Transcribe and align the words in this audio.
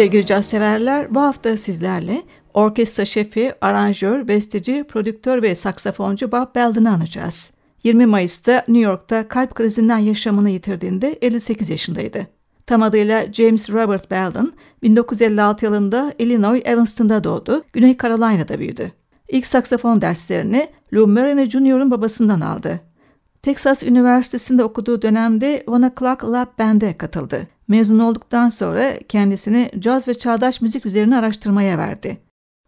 Sevgili 0.00 0.26
caz 0.26 0.46
severler, 0.46 1.14
bu 1.14 1.20
hafta 1.20 1.56
sizlerle 1.56 2.22
orkestra 2.54 3.04
şefi, 3.04 3.52
aranjör, 3.60 4.28
besteci, 4.28 4.84
prodüktör 4.88 5.42
ve 5.42 5.54
saksafoncu 5.54 6.32
Bob 6.32 6.54
Belden'ı 6.54 6.90
anacağız. 6.90 7.50
20 7.84 8.06
Mayıs'ta 8.06 8.52
New 8.52 8.78
York'ta 8.78 9.28
kalp 9.28 9.54
krizinden 9.54 9.98
yaşamını 9.98 10.50
yitirdiğinde 10.50 11.18
58 11.22 11.70
yaşındaydı. 11.70 12.26
Tam 12.66 12.82
adıyla 12.82 13.32
James 13.32 13.70
Robert 13.70 14.10
Belden, 14.10 14.52
1956 14.82 15.64
yılında 15.64 16.12
Illinois 16.18 16.62
Evanston'da 16.64 17.24
doğdu, 17.24 17.62
Güney 17.72 17.96
Carolina'da 17.98 18.58
büyüdü. 18.58 18.92
İlk 19.28 19.46
saksafon 19.46 20.00
derslerini 20.00 20.68
Lou 20.94 21.06
Marino 21.06 21.44
Jr.'ın 21.44 21.90
babasından 21.90 22.40
aldı. 22.40 22.80
Texas 23.42 23.82
Üniversitesi'nde 23.82 24.64
okuduğu 24.64 25.02
dönemde 25.02 25.64
One 25.66 25.86
O'Clock 25.86 26.24
Lab 26.24 26.58
Band'e 26.58 26.96
katıldı. 26.96 27.46
Mezun 27.70 27.98
olduktan 27.98 28.48
sonra 28.48 28.98
kendisini 29.08 29.70
caz 29.78 30.08
ve 30.08 30.14
çağdaş 30.14 30.60
müzik 30.60 30.86
üzerine 30.86 31.16
araştırmaya 31.16 31.78
verdi. 31.78 32.18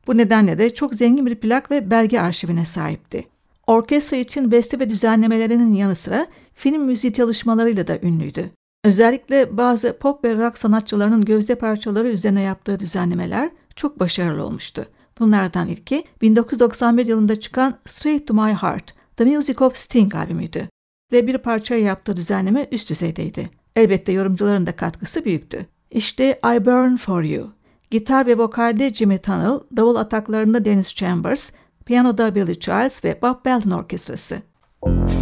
Bu 0.06 0.16
nedenle 0.16 0.59
de 0.59 0.74
çok 0.74 0.95
zengin 0.95 1.27
bir 1.27 1.34
plak 1.34 1.70
ve 1.70 1.91
belge 1.91 2.20
arşivine 2.20 2.65
sahipti. 2.65 3.24
Orkestra 3.66 4.16
için 4.16 4.51
beste 4.51 4.79
ve 4.79 4.91
düzenlemelerinin 4.91 5.73
yanı 5.73 5.95
sıra 5.95 6.27
film 6.55 6.83
müziği 6.84 7.12
çalışmalarıyla 7.12 7.87
da 7.87 7.98
ünlüydü. 8.02 8.51
Özellikle 8.84 9.57
bazı 9.57 9.98
pop 9.98 10.24
ve 10.24 10.37
rock 10.37 10.59
sanatçılarının 10.59 11.24
gözde 11.24 11.55
parçaları 11.55 12.09
üzerine 12.09 12.43
yaptığı 12.43 12.80
düzenlemeler 12.80 13.51
çok 13.76 14.01
başarılı 14.01 14.45
olmuştu. 14.45 14.87
Bunlardan 15.19 15.69
ilki 15.69 16.04
1991 16.21 17.07
yılında 17.07 17.41
çıkan 17.41 17.79
Straight 17.87 18.26
to 18.26 18.35
My 18.35 18.52
Heart, 18.52 18.95
The 19.16 19.24
Music 19.24 19.65
of 19.65 19.76
Sting 19.76 20.15
albümüydü 20.15 20.69
ve 21.13 21.26
bir 21.26 21.38
parçaya 21.38 21.80
yaptığı 21.80 22.16
düzenleme 22.16 22.69
üst 22.71 22.91
düzeydeydi. 22.91 23.62
Elbette 23.76 24.12
yorumcuların 24.12 24.66
da 24.66 24.76
katkısı 24.76 25.24
büyüktü. 25.24 25.66
İşte 25.90 26.40
I 26.45 26.65
Burn 26.66 26.96
For 26.96 27.23
You. 27.23 27.51
Gitar 27.90 28.26
ve 28.26 28.38
vokalde 28.38 28.95
Jimmy 28.95 29.18
Tunnell, 29.18 29.60
davul 29.76 29.96
ataklarında 29.96 30.64
Dennis 30.64 30.95
Chambers, 30.95 31.51
piyanoda 31.84 32.34
Billy 32.34 32.60
Childs 32.60 33.04
ve 33.04 33.23
Bob 33.23 33.45
Belden 33.45 33.70
Orkestrası. 33.70 34.42
Müzik 34.87 35.21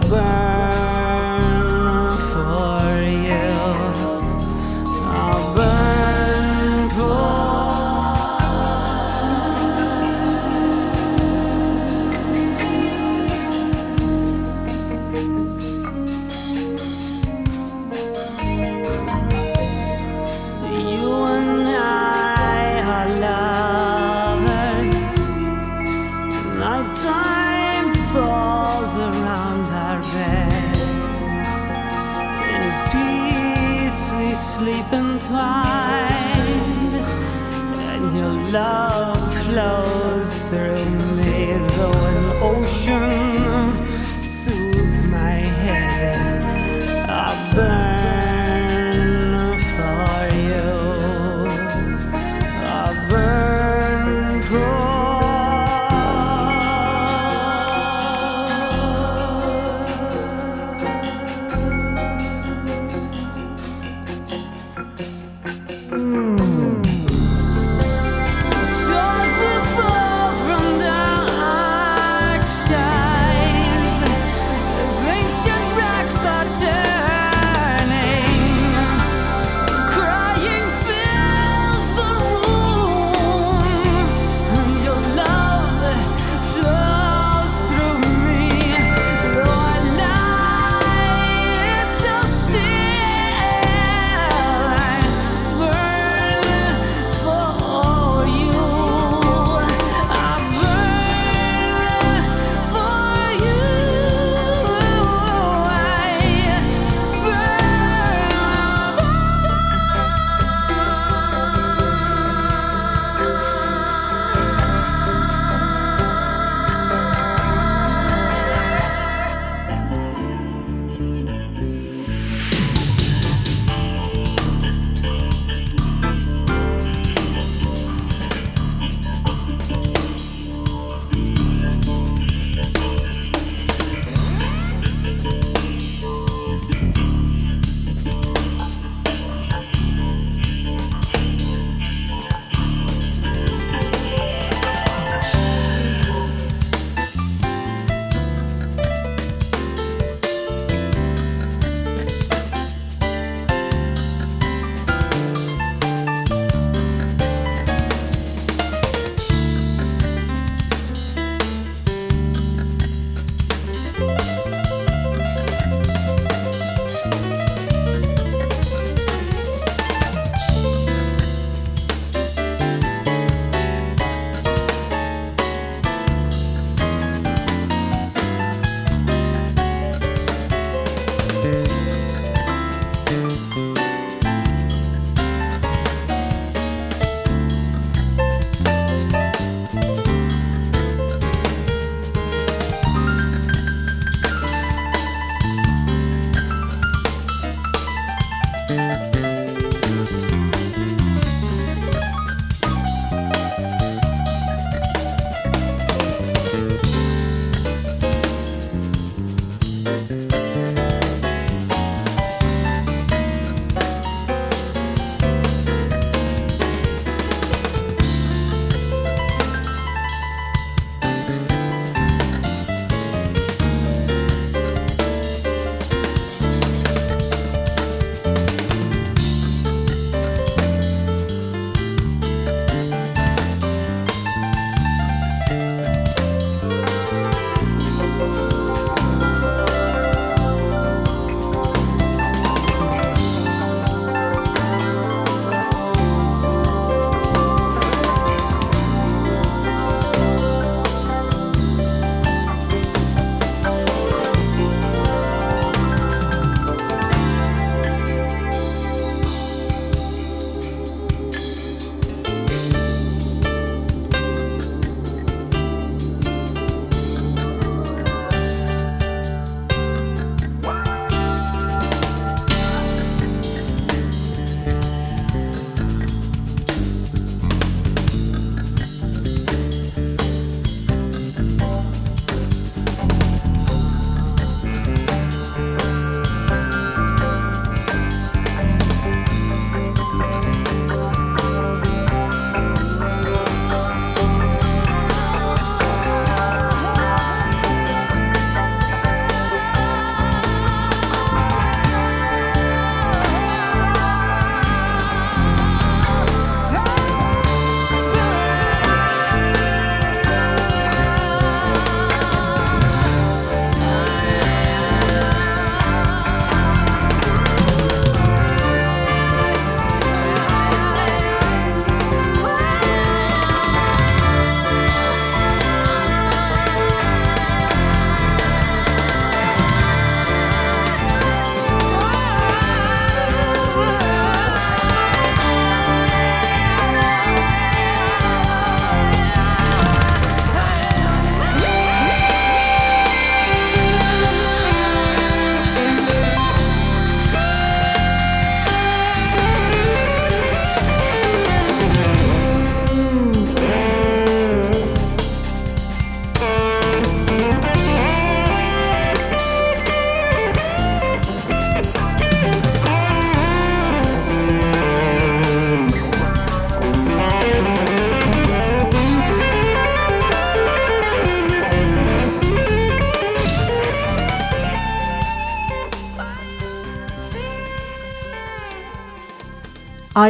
I 0.00 0.51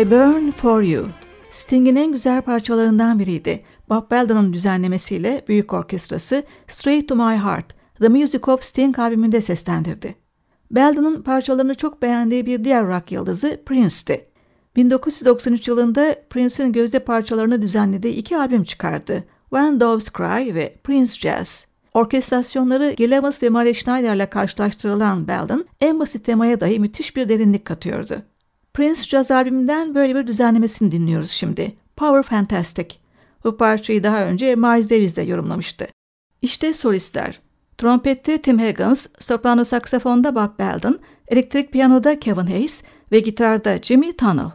I 0.02 0.10
Burn 0.10 0.50
For 0.50 0.82
You. 0.82 1.06
Sting'in 1.50 1.96
en 1.96 2.12
güzel 2.12 2.42
parçalarından 2.42 3.18
biriydi. 3.18 3.64
Bob 3.88 4.10
Belden'ın 4.10 4.52
düzenlemesiyle 4.52 5.44
büyük 5.48 5.72
orkestrası 5.72 6.44
Straight 6.68 7.08
to 7.08 7.16
My 7.16 7.36
Heart, 7.36 7.74
The 8.00 8.08
Music 8.08 8.50
of 8.50 8.62
Sting 8.62 8.98
albümünde 8.98 9.40
seslendirdi. 9.40 10.14
Belden'ın 10.70 11.22
parçalarını 11.22 11.74
çok 11.74 12.02
beğendiği 12.02 12.46
bir 12.46 12.64
diğer 12.64 12.86
rock 12.86 13.12
yıldızı 13.12 13.62
Prince'ti. 13.66 14.26
1993 14.76 15.68
yılında 15.68 16.16
Prince'in 16.30 16.72
gözde 16.72 16.98
parçalarını 16.98 17.62
düzenlediği 17.62 18.14
iki 18.14 18.36
albüm 18.36 18.64
çıkardı. 18.64 19.24
When 19.50 19.80
Doves 19.80 20.12
Cry 20.12 20.54
ve 20.54 20.76
Prince 20.84 21.12
Jazz. 21.12 21.66
Orkestrasyonları 21.94 22.90
Gilliams 22.90 23.42
ve 23.42 23.48
Murray 23.48 23.74
Schneider'la 23.74 24.30
karşılaştırılan 24.30 25.28
Belden 25.28 25.64
en 25.80 26.00
basit 26.00 26.24
temaya 26.24 26.60
dahi 26.60 26.80
müthiş 26.80 27.16
bir 27.16 27.28
derinlik 27.28 27.64
katıyordu. 27.64 28.22
Prince 28.74 29.02
Jazz 29.02 29.30
albümünden 29.30 29.94
böyle 29.94 30.14
bir 30.14 30.26
düzenlemesini 30.26 30.92
dinliyoruz 30.92 31.30
şimdi. 31.30 31.76
Power 31.96 32.22
Fantastic. 32.22 32.86
Bu 33.44 33.56
parçayı 33.56 34.02
daha 34.02 34.24
önce 34.24 34.54
Miles 34.54 34.90
Davis 34.90 35.16
de 35.16 35.22
yorumlamıştı. 35.22 35.86
İşte 36.42 36.72
solistler. 36.72 37.40
Trompette 37.78 38.42
Tim 38.42 38.58
Higgins, 38.58 39.06
soprano 39.18 39.64
saksafonda 39.64 40.34
Bob 40.34 40.58
Belden, 40.58 40.98
elektrik 41.28 41.72
piyanoda 41.72 42.20
Kevin 42.20 42.46
Hayes 42.46 42.82
ve 43.12 43.20
gitarda 43.20 43.78
Jimmy 43.78 44.16
Tunnell. 44.16 44.50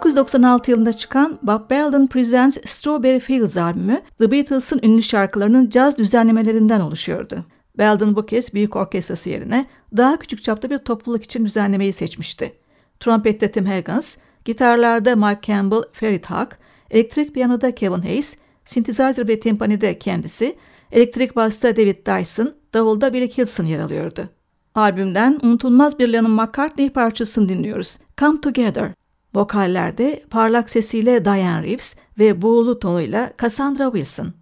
1996 0.00 0.70
yılında 0.70 0.92
çıkan 0.92 1.38
Bob 1.42 1.70
Belden 1.70 2.06
Presents 2.06 2.58
Strawberry 2.66 3.20
Fields 3.20 3.56
albümü 3.56 4.02
The 4.18 4.30
Beatles'ın 4.30 4.80
ünlü 4.82 5.02
şarkılarının 5.02 5.70
caz 5.70 5.98
düzenlemelerinden 5.98 6.80
oluşuyordu. 6.80 7.44
Belden 7.78 8.16
bu 8.16 8.26
kez 8.26 8.54
büyük 8.54 8.76
orkestrası 8.76 9.30
yerine 9.30 9.66
daha 9.96 10.18
küçük 10.18 10.44
çapta 10.44 10.70
bir 10.70 10.78
topluluk 10.78 11.24
için 11.24 11.44
düzenlemeyi 11.44 11.92
seçmişti. 11.92 12.52
Trompette 13.00 13.50
Tim 13.50 13.66
Higgins, 13.66 14.16
gitarlarda 14.44 15.16
Mike 15.16 15.40
Campbell, 15.42 15.82
Ferit 15.92 16.26
Hawk, 16.26 16.58
elektrik 16.90 17.34
piyanoda 17.34 17.74
Kevin 17.74 18.02
Hayes, 18.02 18.36
synthesizer 18.64 19.28
ve 19.28 19.40
timpanide 19.40 19.98
kendisi, 19.98 20.56
elektrik 20.92 21.36
basta 21.36 21.76
David 21.76 22.06
Dyson, 22.06 22.54
davulda 22.74 23.12
Billy 23.12 23.28
Kilson 23.28 23.64
yer 23.64 23.78
alıyordu. 23.78 24.28
Albümden 24.74 25.38
unutulmaz 25.42 25.98
bir 25.98 26.12
Lennon 26.12 26.30
McCartney 26.30 26.90
parçasını 26.90 27.48
dinliyoruz. 27.48 27.98
Come 28.18 28.40
Together. 28.40 28.99
Vokallerde 29.34 30.22
parlak 30.30 30.70
sesiyle 30.70 31.24
Diane 31.24 31.62
Reeves 31.62 31.96
ve 32.18 32.42
buğulu 32.42 32.78
tonuyla 32.78 33.32
Cassandra 33.42 33.84
Wilson. 33.84 34.39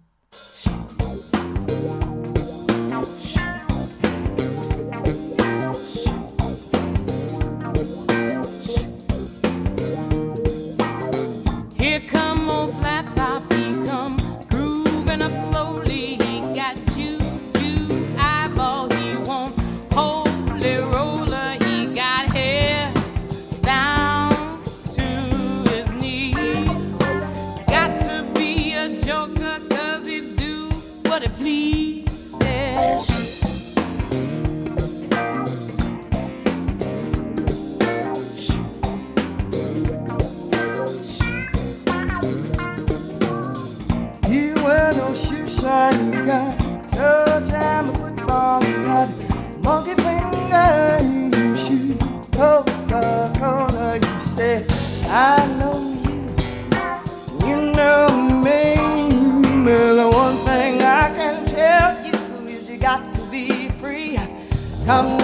Come 64.89 65.18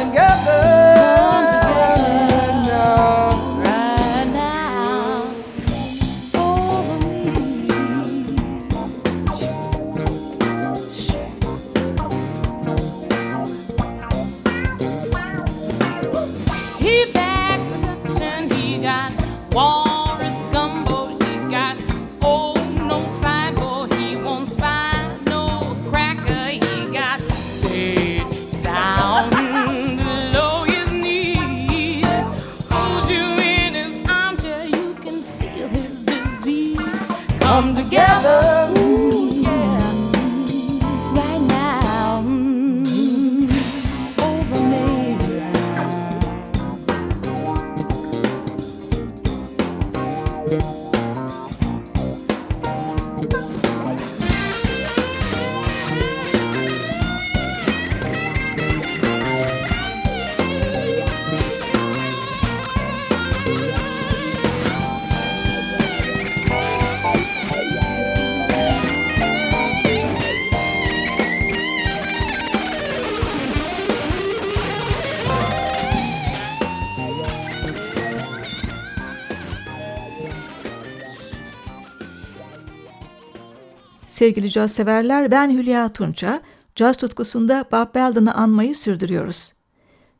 Sevgili 84.16 84.52
caz 84.52 84.72
severler 84.72 85.32
ben 85.32 85.50
Hülya 85.50 85.90
Tunça. 85.90 86.42
Caz 86.76 86.98
tutkusunda 86.98 87.66
Bob 87.72 87.96
Belden'ı 87.96 88.34
anmayı 88.34 88.76
sürdürüyoruz. 88.76 89.54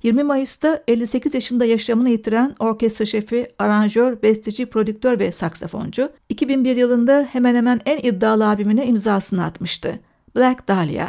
20 0.04 0.24
Mayıs'ta 0.24 0.84
58 0.88 1.36
yaşında 1.36 1.66
yaşamını 1.66 2.10
yitiren 2.10 2.56
orkestra 2.60 3.06
şefi, 3.06 3.52
aranjör, 3.60 4.22
besteci, 4.22 4.66
prodüktör 4.66 5.20
ve 5.20 5.32
saksafoncu, 5.32 6.10
2001 6.30 6.76
yılında 6.76 7.28
hemen 7.32 7.56
hemen 7.56 7.82
en 7.86 7.98
iddialı 7.98 8.48
albümüne 8.48 8.86
imzasını 8.86 9.44
atmıştı. 9.44 10.00
Black 10.36 10.68
Dahlia. 10.68 11.08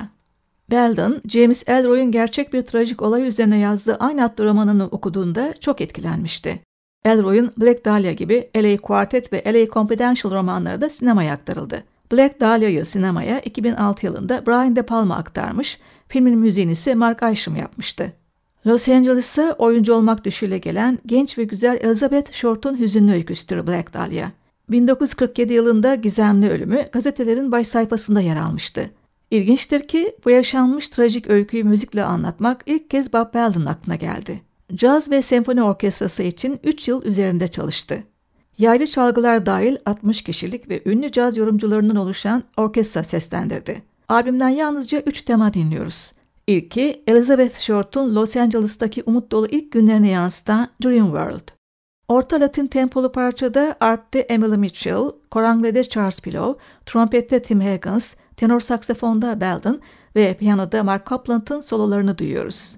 Belden, 0.71 1.21
James 1.29 1.69
Elroy'un 1.69 2.13
gerçek 2.13 2.53
bir 2.53 2.63
trajik 2.63 3.03
olay 3.03 3.27
üzerine 3.27 3.59
yazdığı 3.59 3.95
aynı 3.95 4.25
adlı 4.25 4.45
romanını 4.45 4.87
okuduğunda 4.87 5.55
çok 5.61 5.81
etkilenmişti. 5.81 6.61
Elroy'un 7.05 7.53
Black 7.59 7.85
Dahlia 7.85 8.13
gibi 8.13 8.51
LA 8.57 8.77
Quartet 8.77 9.33
ve 9.33 9.43
LA 9.47 9.73
Confidential 9.73 10.33
romanları 10.33 10.81
da 10.81 10.91
sinemaya 10.91 11.33
aktarıldı. 11.33 11.85
Black 12.13 12.41
Dahlia'yı 12.41 12.85
sinemaya 12.85 13.41
2006 13.41 14.07
yılında 14.07 14.47
Brian 14.47 14.77
De 14.77 14.83
Palma 14.83 15.17
aktarmış, 15.17 15.79
filmin 16.09 16.39
müziğini 16.39 16.73
ise 16.73 16.95
Mark 16.95 17.23
Isham 17.33 17.57
yapmıştı. 17.57 18.13
Los 18.67 18.89
Angeles'a 18.89 19.53
oyuncu 19.59 19.95
olmak 19.95 20.25
düşüyle 20.25 20.59
gelen 20.59 20.99
genç 21.07 21.39
ve 21.39 21.45
güzel 21.45 21.79
Elizabeth 21.81 22.33
Short'un 22.33 22.79
hüzünlü 22.79 23.13
öyküsüdür 23.13 23.67
Black 23.67 23.95
Dahlia. 23.95 24.31
1947 24.69 25.53
yılında 25.53 25.95
gizemli 25.95 26.51
ölümü 26.51 26.85
gazetelerin 26.93 27.53
baş 27.53 27.67
sayfasında 27.67 28.21
yer 28.21 28.37
almıştı. 28.37 28.91
İlginçtir 29.31 29.89
ki 29.89 30.17
bu 30.25 30.31
yaşanmış 30.31 30.89
trajik 30.89 31.31
öyküyü 31.31 31.65
müzikle 31.65 32.05
anlatmak 32.05 32.63
ilk 32.67 32.91
kez 32.91 33.13
Bob 33.13 33.35
Belden 33.35 33.67
aklına 33.67 33.97
geldi. 33.97 34.41
Caz 34.75 35.11
ve 35.11 35.23
senfoni 35.23 35.63
orkestrası 35.63 36.23
için 36.23 36.61
3 36.65 36.89
yıl 36.89 37.05
üzerinde 37.05 37.49
çalıştı. 37.49 38.03
Yaylı 38.59 38.87
çalgılar 38.87 39.47
dahil 39.47 39.77
60 39.87 40.23
kişilik 40.23 40.69
ve 40.69 40.83
ünlü 40.87 41.13
caz 41.13 41.37
yorumcularından 41.37 41.97
oluşan 41.97 42.43
orkestra 42.57 43.03
seslendirdi. 43.03 43.83
Albümden 44.09 44.49
yalnızca 44.49 45.01
3 45.01 45.23
tema 45.23 45.55
dinliyoruz. 45.55 46.13
İlki 46.47 47.03
Elizabeth 47.07 47.59
Short'un 47.59 48.15
Los 48.15 48.37
Angeles'taki 48.37 49.03
umut 49.07 49.33
dolu 49.33 49.47
ilk 49.47 49.73
günlerini 49.73 50.09
yansıtan 50.09 50.69
Dream 50.85 51.07
World. 51.07 51.49
Orta 52.09 52.41
Latin 52.41 52.67
tempolu 52.67 53.13
parçada 53.13 53.77
arpte 53.81 54.19
Emily 54.19 54.57
Mitchell, 54.57 55.11
koranglede 55.31 55.85
Charles 55.85 56.21
Pillow, 56.21 56.65
trompette 56.87 57.43
Tim 57.43 57.61
Higgins, 57.61 58.15
tenor 58.37 58.61
saksafonda 58.61 59.41
Belden 59.41 59.81
ve 60.17 60.35
piyanoda 60.35 60.85
Mark 60.85 61.07
Copland'ın 61.07 61.61
sololarını 61.61 62.19
duyuyoruz. 62.19 62.77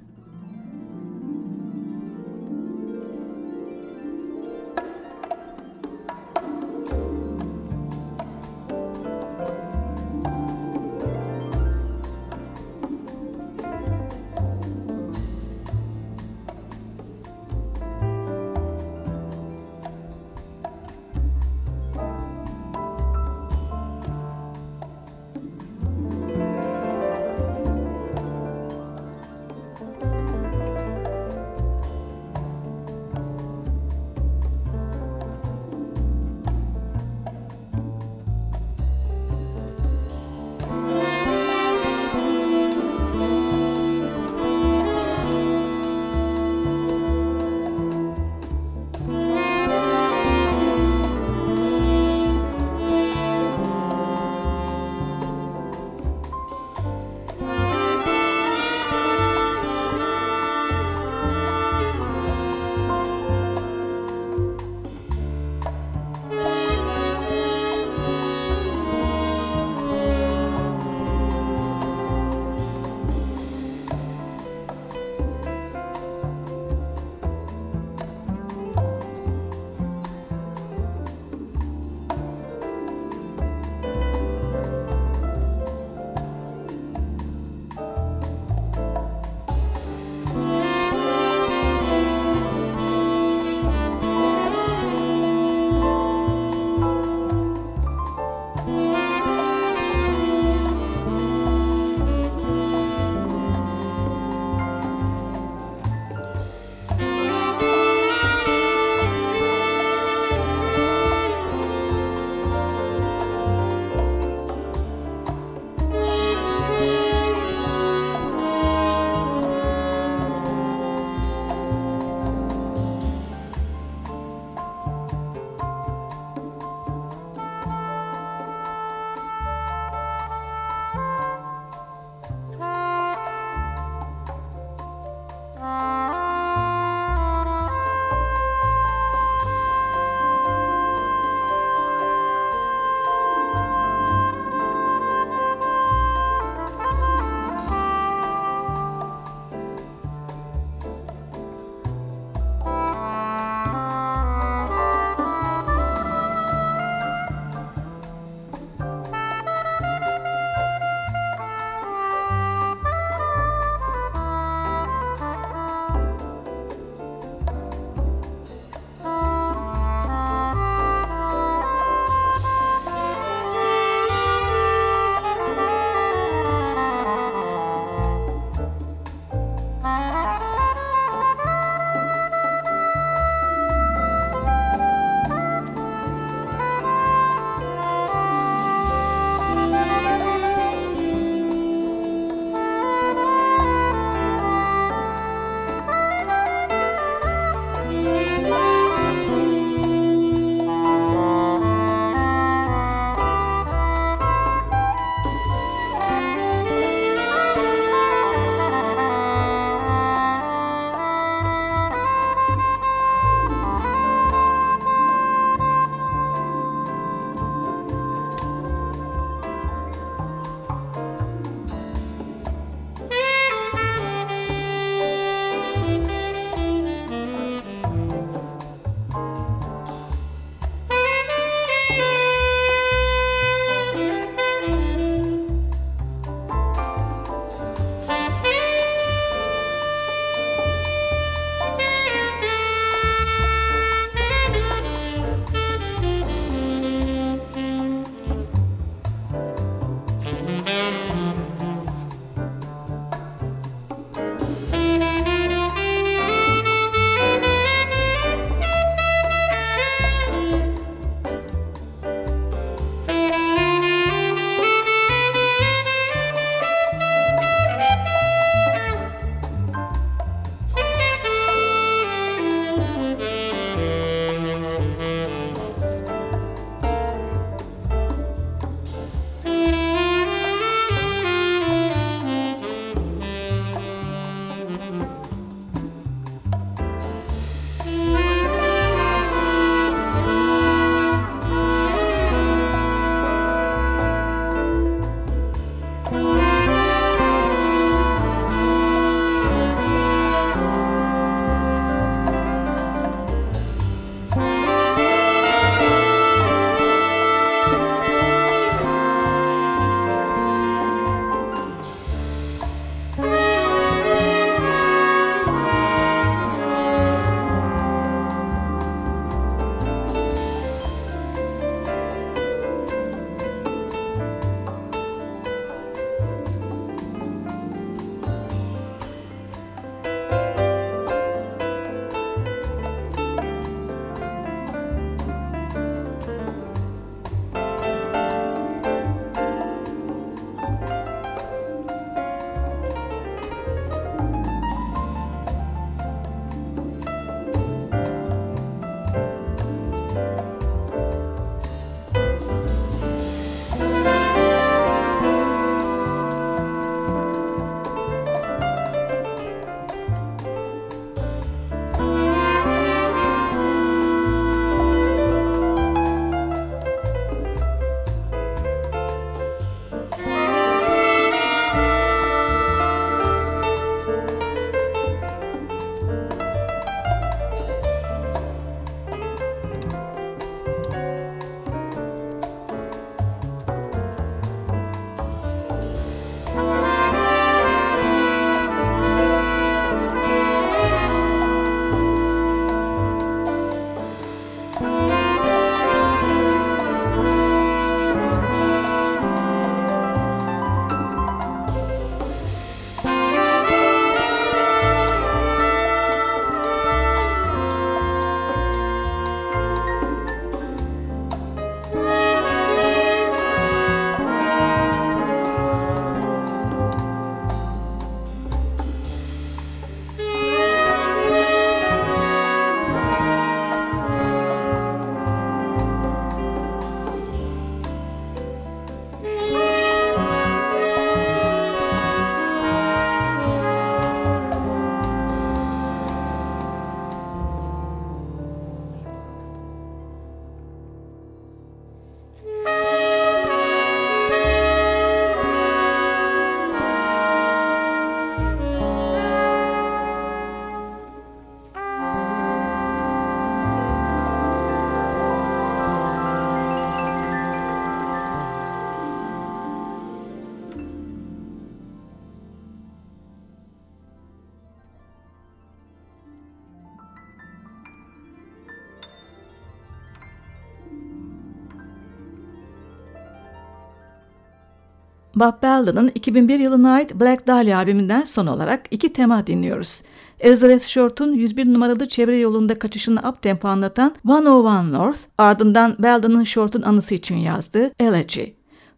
Bob 475.41 475.63
Belden'ın 475.63 476.11
2001 476.15 476.59
yılına 476.59 476.93
ait 476.93 477.15
Black 477.21 477.47
Dahlia 477.47 477.79
albümünden 477.79 478.25
son 478.25 478.47
olarak 478.47 478.87
iki 478.91 479.13
tema 479.13 479.47
dinliyoruz. 479.47 480.03
Elizabeth 480.41 480.85
Short'un 480.85 481.33
101 481.33 481.73
numaralı 481.73 482.09
çevre 482.09 482.37
yolunda 482.37 482.79
kaçışını 482.79 483.29
uptempo 483.29 483.69
anlatan 483.69 484.15
101 484.25 484.93
North, 484.93 485.19
ardından 485.39 485.97
Belden'ın 485.99 486.45
Short'un 486.45 486.83
anısı 486.83 487.15
için 487.15 487.37
yazdığı 487.37 487.91
Elegy. 487.99 488.45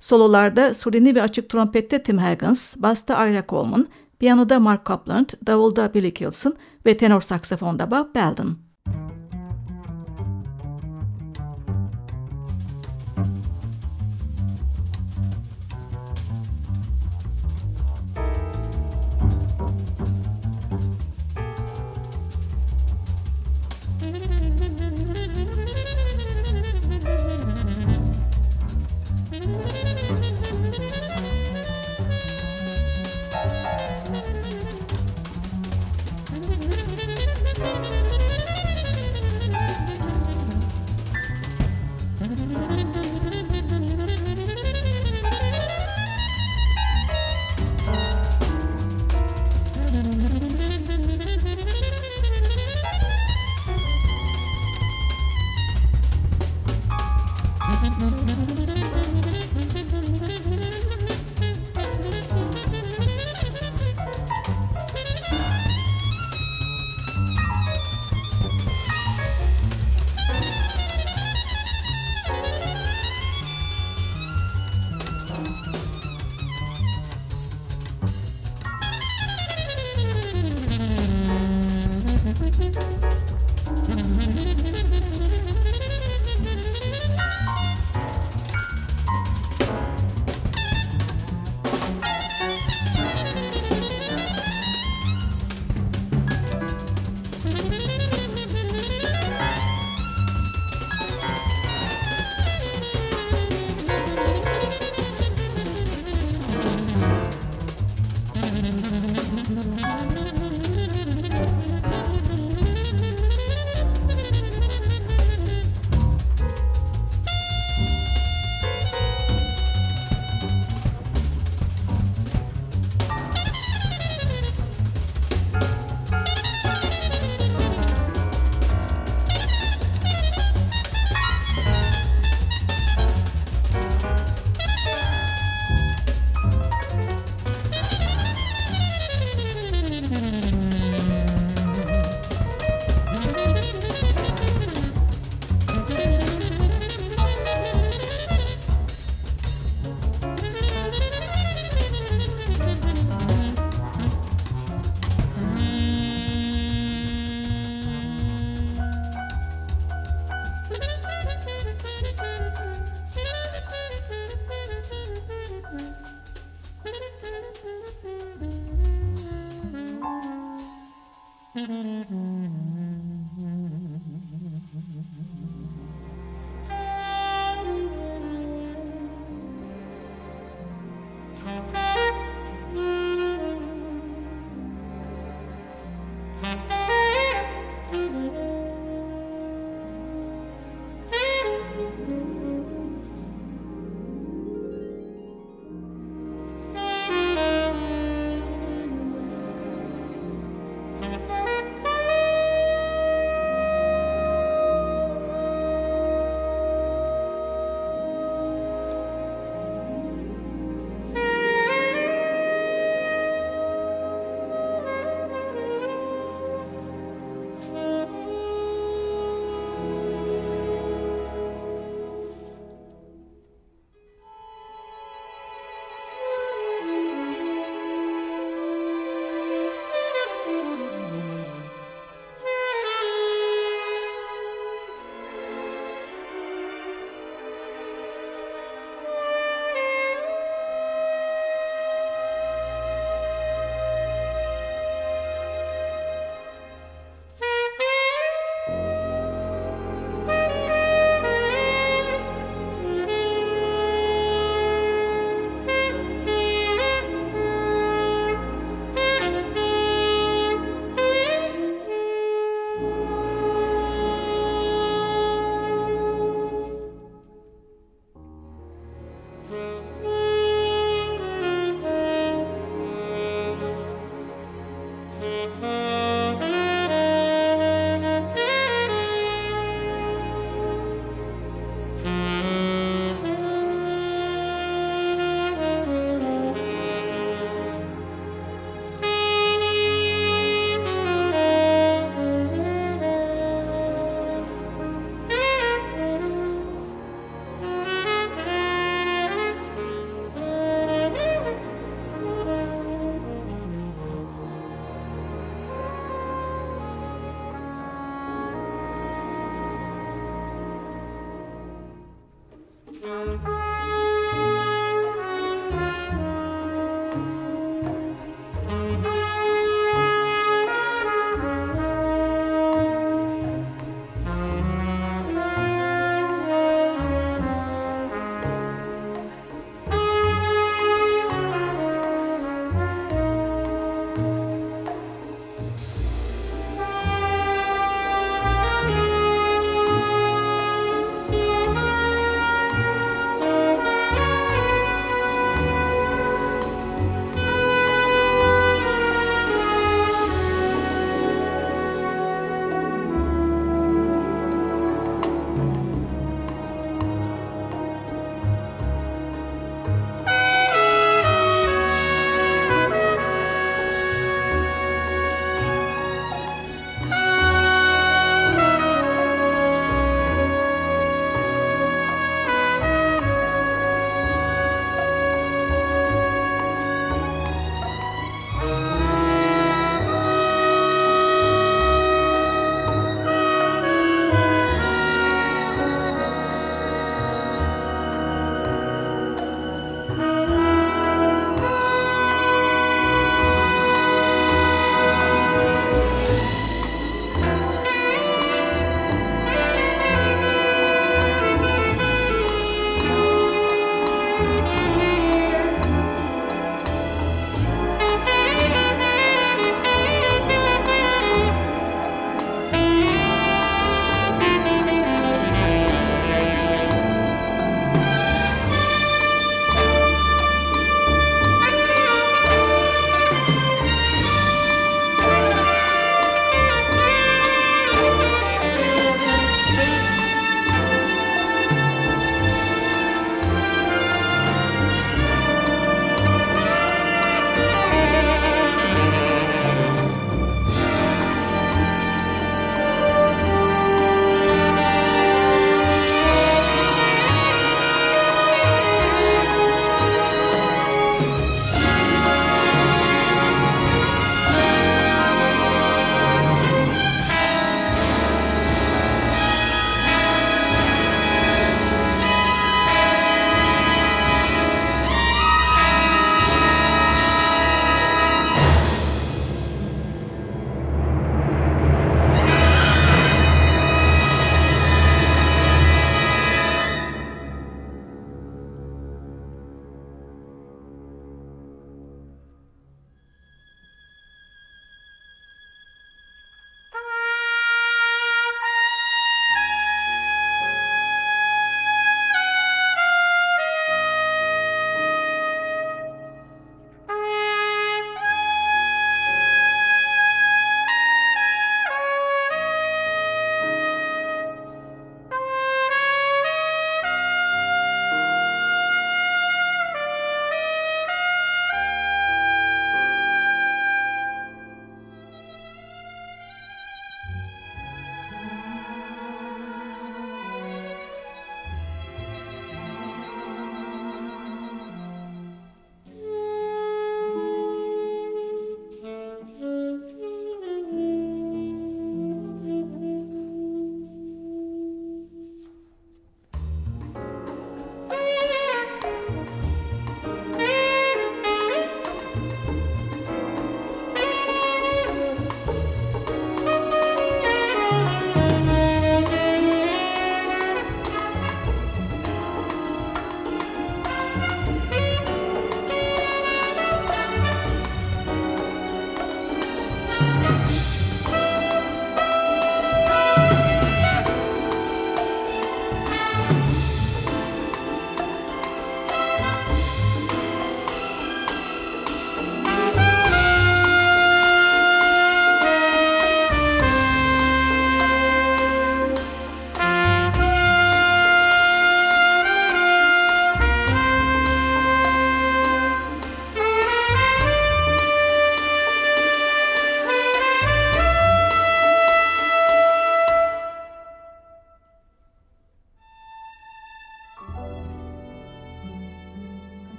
Sololarda 0.00 0.74
solini 0.74 1.14
ve 1.14 1.22
açık 1.22 1.48
trompette 1.50 2.02
Tim 2.02 2.18
Higgins, 2.18 2.76
basta 2.76 3.26
Ira 3.26 3.44
Coleman, 3.48 3.86
piyanoda 4.18 4.60
Mark 4.60 4.86
Copland, 4.86 5.28
davulda 5.46 5.94
Billy 5.94 6.14
Kilson 6.14 6.54
ve 6.86 6.96
tenor 6.96 7.20
saksafonda 7.20 7.90
Bob 7.90 8.14
Belden. 8.14 8.69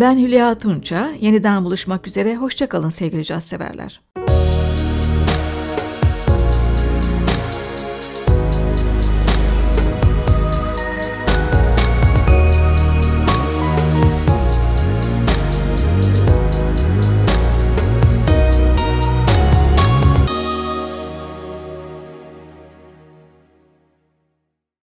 Ben 0.00 0.18
Hülya 0.18 0.58
Tunça. 0.58 1.10
Yeniden 1.20 1.64
buluşmak 1.64 2.06
üzere. 2.06 2.36
Hoşçakalın 2.36 2.90
sevgili 2.90 3.24
caz 3.24 3.44
severler. 3.44 4.00